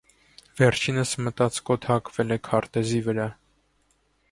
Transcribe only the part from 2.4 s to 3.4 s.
քարտեզի վրա։